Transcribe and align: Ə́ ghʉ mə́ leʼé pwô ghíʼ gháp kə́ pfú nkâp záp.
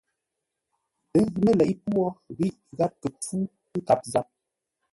Ə́ 1.17 1.23
ghʉ 1.33 1.39
mə́ 1.43 1.53
leʼé 1.59 1.73
pwô 1.85 2.03
ghíʼ 2.37 2.55
gháp 2.77 2.93
kə́ 3.01 3.09
pfú 3.19 3.35
nkâp 3.77 3.99
záp. 4.11 4.27